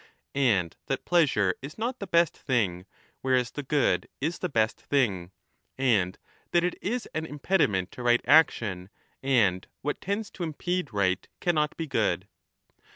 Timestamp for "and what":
9.21-10.01